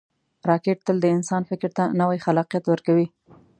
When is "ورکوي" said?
2.67-3.07